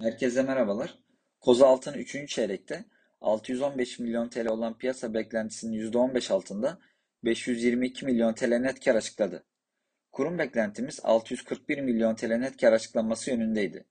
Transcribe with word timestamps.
Herkese 0.00 0.42
merhabalar. 0.42 0.98
Koza 1.40 1.66
Altın 1.66 1.94
3. 1.94 2.28
çeyrekte 2.28 2.84
615 3.20 3.98
milyon 3.98 4.28
TL 4.28 4.46
olan 4.46 4.78
piyasa 4.78 5.14
beklentisinin 5.14 5.92
%15 5.92 6.32
altında 6.32 6.78
522 7.24 8.04
milyon 8.04 8.34
TL 8.34 8.58
net 8.58 8.84
kar 8.84 8.94
açıkladı. 8.94 9.44
Kurum 10.12 10.38
beklentimiz 10.38 11.00
641 11.02 11.78
milyon 11.78 12.14
TL 12.14 12.36
net 12.36 12.56
kar 12.60 12.72
açıklanması 12.72 13.30
yönündeydi. 13.30 13.84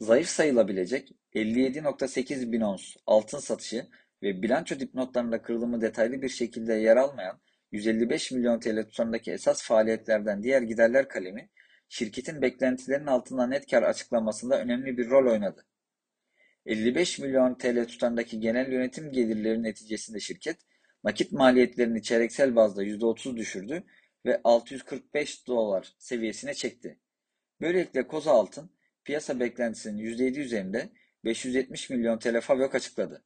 Zayıf 0.00 0.28
sayılabilecek 0.28 1.12
57.8 1.34 2.52
bin 2.52 2.60
ons 2.60 2.96
altın 3.06 3.38
satışı 3.38 3.86
ve 4.22 4.42
bilanço 4.42 4.80
dipnotlarında 4.80 5.42
kırılımı 5.42 5.80
detaylı 5.80 6.22
bir 6.22 6.28
şekilde 6.28 6.74
yer 6.74 6.96
almayan 6.96 7.40
155 7.72 8.30
milyon 8.32 8.60
TL 8.60 8.84
tutarındaki 8.84 9.32
esas 9.32 9.62
faaliyetlerden 9.62 10.42
diğer 10.42 10.62
giderler 10.62 11.08
kalemi 11.08 11.50
şirketin 11.94 12.42
beklentilerinin 12.42 13.06
altında 13.06 13.46
net 13.46 13.70
kar 13.70 13.82
açıklamasında 13.82 14.60
önemli 14.60 14.98
bir 14.98 15.10
rol 15.10 15.32
oynadı. 15.32 15.66
55 16.66 17.18
milyon 17.18 17.54
TL 17.54 17.86
tutarındaki 17.86 18.40
genel 18.40 18.72
yönetim 18.72 19.12
gelirleri 19.12 19.62
neticesinde 19.62 20.20
şirket, 20.20 20.56
nakit 21.04 21.32
maliyetlerini 21.32 22.02
çeyreksel 22.02 22.56
bazda 22.56 22.84
%30 22.84 23.36
düşürdü 23.36 23.84
ve 24.26 24.40
645 24.44 25.46
dolar 25.46 25.94
seviyesine 25.98 26.54
çekti. 26.54 26.98
Böylelikle 27.60 28.06
Koza 28.06 28.32
Altın, 28.32 28.70
piyasa 29.04 29.40
beklentisinin 29.40 30.02
%7 30.02 30.40
üzerinde 30.40 30.88
570 31.24 31.90
milyon 31.90 32.18
TL 32.18 32.40
FAVÖK 32.40 32.74
açıkladı. 32.74 33.24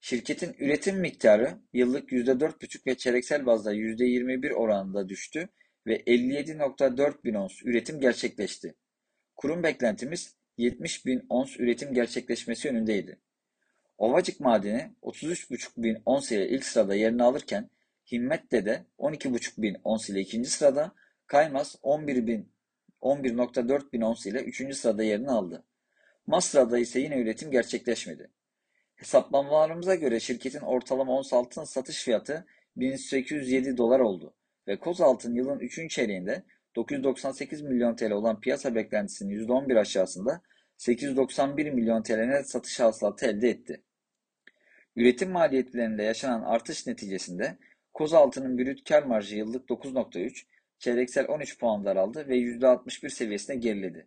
Şirketin 0.00 0.56
üretim 0.58 0.96
miktarı 0.96 1.58
yıllık 1.72 2.12
%4,5 2.12 2.86
ve 2.86 2.94
çeyreksel 2.94 3.46
bazda 3.46 3.74
%21 3.74 4.52
oranında 4.52 5.08
düştü 5.08 5.48
ve 5.86 5.96
57.4 5.96 7.24
bin 7.24 7.34
ons 7.34 7.62
üretim 7.62 8.00
gerçekleşti. 8.00 8.74
Kurum 9.36 9.62
beklentimiz 9.62 10.34
70 10.56 11.06
bin 11.06 11.26
ons 11.28 11.60
üretim 11.60 11.94
gerçekleşmesi 11.94 12.68
yönündeydi. 12.68 13.18
Ovacık 13.98 14.40
madeni 14.40 14.92
33,5 15.02 15.82
bin 15.82 16.02
ons 16.06 16.32
ile 16.32 16.48
ilk 16.48 16.64
sırada 16.64 16.94
yerini 16.94 17.22
alırken 17.22 17.70
Himmet'te 18.12 18.66
de 18.66 18.84
12,5 18.98 19.62
bin 19.62 19.76
ons 19.84 20.10
ile 20.10 20.20
ikinci 20.20 20.50
sırada, 20.50 20.94
Kaymaz 21.26 21.76
11 21.82 22.26
bin 22.26 22.52
11.4 23.02 23.92
bin 23.92 24.00
ons 24.00 24.26
ile 24.26 24.42
üçüncü 24.42 24.74
sırada 24.74 25.02
yerini 25.04 25.30
aldı. 25.30 25.64
Masra'da 26.26 26.78
ise 26.78 27.00
yine 27.00 27.18
üretim 27.18 27.50
gerçekleşmedi. 27.50 28.30
Hesaplamalarımıza 28.94 29.94
göre 29.94 30.20
şirketin 30.20 30.60
ortalama 30.60 31.12
ons 31.12 31.32
altın 31.32 31.64
satış 31.64 32.02
fiyatı 32.04 32.46
1807 32.76 33.76
dolar 33.76 34.00
oldu 34.00 34.34
ve 34.68 34.78
Kozalt'ın 34.78 35.34
yılın 35.34 35.58
3. 35.58 35.90
çeyreğinde 35.90 36.42
998 36.76 37.62
milyon 37.62 37.96
TL 37.96 38.10
olan 38.10 38.40
piyasa 38.40 38.74
beklentisinin 38.74 39.46
%11 39.46 39.80
aşağısında 39.80 40.42
891 40.76 41.70
milyon 41.70 42.02
TL 42.02 42.18
net 42.18 42.50
satış 42.50 42.80
hasılatı 42.80 43.26
elde 43.26 43.48
etti. 43.48 43.82
Üretim 44.96 45.30
maliyetlerinde 45.30 46.02
yaşanan 46.02 46.42
artış 46.42 46.86
neticesinde 46.86 47.58
Kozaltı'nın 47.94 48.58
brüt 48.58 48.88
kar 48.88 49.02
marjı 49.02 49.36
yıllık 49.36 49.68
9.3, 49.68 50.44
çeyreksel 50.78 51.28
13 51.28 51.58
puan 51.58 51.84
daraldı 51.84 52.28
ve 52.28 52.36
%61 52.36 53.10
seviyesine 53.10 53.56
geriledi. 53.56 54.06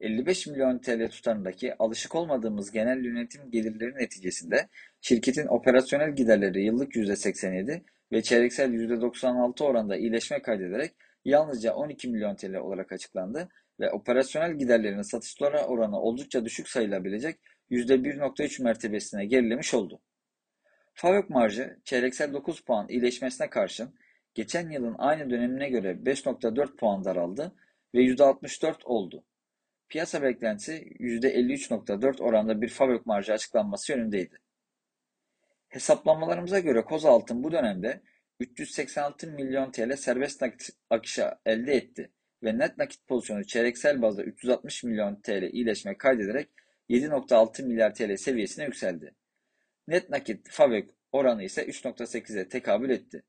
55 0.00 0.46
milyon 0.46 0.78
TL 0.78 1.08
tutarındaki 1.08 1.74
alışık 1.78 2.14
olmadığımız 2.14 2.70
genel 2.70 3.04
yönetim 3.04 3.50
gelirleri 3.50 3.94
neticesinde 3.94 4.68
şirketin 5.00 5.46
operasyonel 5.46 6.16
giderleri 6.16 6.64
yıllık 6.64 6.96
%87 6.96 7.82
ve 8.12 8.22
çeyreksel 8.22 8.70
%96 8.70 9.64
oranda 9.64 9.96
iyileşme 9.96 10.42
kaydederek 10.42 10.94
yalnızca 11.24 11.74
12 11.74 12.08
milyon 12.08 12.36
TL 12.36 12.54
olarak 12.54 12.92
açıklandı 12.92 13.48
ve 13.80 13.90
operasyonel 13.90 14.54
giderlerin 14.58 15.02
satışlara 15.02 15.66
oranı 15.66 16.00
oldukça 16.00 16.44
düşük 16.44 16.68
sayılabilecek 16.68 17.40
%1.3 17.70 18.62
mertebesine 18.62 19.26
gerilemiş 19.26 19.74
oldu. 19.74 20.00
FAVÖK 20.94 21.30
marjı 21.30 21.78
çeyreksel 21.84 22.32
9 22.32 22.60
puan 22.60 22.88
iyileşmesine 22.88 23.50
karşın 23.50 23.94
geçen 24.34 24.70
yılın 24.70 24.94
aynı 24.98 25.30
dönemine 25.30 25.68
göre 25.68 25.90
5.4 25.90 26.76
puan 26.76 27.04
daraldı 27.04 27.54
ve 27.94 27.98
%64 27.98 28.84
oldu. 28.84 29.24
Piyasa 29.88 30.22
beklentisi 30.22 30.72
%53.4 30.72 32.22
oranda 32.22 32.60
bir 32.60 32.68
FAVÖK 32.68 33.06
marjı 33.06 33.32
açıklanması 33.32 33.92
yönündeydi. 33.92 34.38
Hesaplamalarımıza 35.68 36.58
göre 36.58 36.84
Kozaltın 36.84 37.44
bu 37.44 37.52
dönemde 37.52 38.02
386 38.40 39.26
milyon 39.26 39.70
TL 39.70 39.96
serbest 39.96 40.42
nakit 40.42 40.70
akışı 40.90 41.30
elde 41.46 41.74
etti 41.74 42.10
ve 42.42 42.58
net 42.58 42.78
nakit 42.78 43.06
pozisyonu 43.06 43.44
çeyreksel 43.44 44.02
bazda 44.02 44.24
360 44.24 44.84
milyon 44.84 45.20
TL 45.20 45.42
iyileşme 45.42 45.98
kaydederek 45.98 46.48
7.6 46.90 47.66
milyar 47.66 47.94
TL 47.94 48.16
seviyesine 48.16 48.64
yükseldi. 48.64 49.14
Net 49.88 50.10
nakit 50.10 50.50
FAVÖK 50.50 50.90
oranı 51.12 51.44
ise 51.44 51.66
3.8'e 51.66 52.48
tekabül 52.48 52.90
etti. 52.90 53.22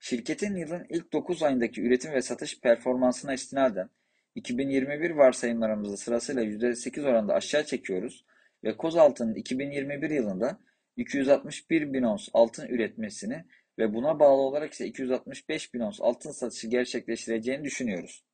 Şirketin 0.00 0.56
yılın 0.56 0.86
ilk 0.88 1.12
9 1.12 1.42
ayındaki 1.42 1.82
üretim 1.82 2.12
ve 2.12 2.22
satış 2.22 2.60
performansına 2.60 3.34
istinaden 3.34 3.90
2021 4.34 5.10
varsayımlarımızı 5.10 5.96
sırasıyla 5.96 6.42
%8 6.42 7.06
oranında 7.06 7.34
aşağı 7.34 7.64
çekiyoruz 7.64 8.24
ve 8.64 8.76
Kozaltı'nın 8.76 9.34
2021 9.34 10.10
yılında 10.10 10.60
261 10.96 11.92
bin 11.92 12.02
ons 12.02 12.28
altın 12.32 12.68
üretmesini 12.68 13.44
ve 13.78 13.94
buna 13.94 14.20
bağlı 14.20 14.40
olarak 14.42 14.72
ise 14.72 14.86
265 14.86 15.74
bin 15.74 15.80
ons 15.80 16.00
altın 16.00 16.30
satışı 16.30 16.68
gerçekleştireceğini 16.68 17.64
düşünüyoruz. 17.64 18.24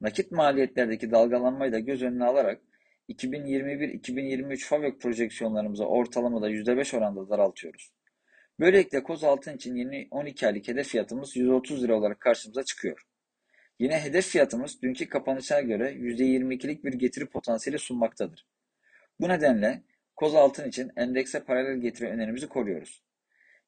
Nakit 0.00 0.32
maliyetlerdeki 0.32 1.10
dalgalanmayı 1.10 1.72
da 1.72 1.78
göz 1.78 2.02
önüne 2.02 2.24
alarak 2.24 2.60
2021-2023 3.08 4.66
FAVÖK 4.66 5.00
projeksiyonlarımıza 5.00 5.84
ortalamada 5.84 6.50
%5 6.50 6.96
oranda 6.96 7.28
daraltıyoruz. 7.28 7.92
Böylelikle 8.60 9.02
koz 9.02 9.24
altın 9.24 9.56
için 9.56 9.74
yeni 9.74 10.08
12 10.10 10.46
aylık 10.46 10.68
hedef 10.68 10.86
fiyatımız 10.86 11.36
130 11.36 11.84
lira 11.84 11.96
olarak 11.96 12.20
karşımıza 12.20 12.64
çıkıyor. 12.64 13.02
Yine 13.78 14.00
hedef 14.00 14.26
fiyatımız 14.26 14.82
dünkü 14.82 15.08
kapanışa 15.08 15.60
göre 15.60 15.92
%22'lik 15.92 16.84
bir 16.84 16.92
getiri 16.92 17.26
potansiyeli 17.26 17.78
sunmaktadır. 17.78 18.46
Bu 19.20 19.28
nedenle 19.28 19.82
koz 20.22 20.34
altın 20.34 20.68
için 20.68 20.92
endekse 20.96 21.44
paralel 21.44 21.78
getiri 21.78 22.08
önerimizi 22.08 22.48
koruyoruz. 22.48 23.02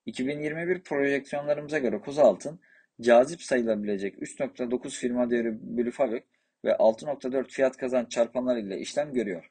2021 0.06 0.82
projeksiyonlarımıza 0.82 1.78
göre 1.78 2.00
koz 2.00 2.18
altın 2.18 2.60
cazip 3.00 3.42
sayılabilecek 3.42 4.18
3.9 4.18 4.90
firma 4.90 5.30
değeri 5.30 5.76
bölü 5.76 5.90
FAVÖK 5.90 6.24
ve 6.64 6.70
6.4 6.70 7.48
fiyat 7.48 7.76
kazanç 7.76 8.10
çarpanlar 8.10 8.56
ile 8.56 8.78
işlem 8.78 9.12
görüyor. 9.12 9.50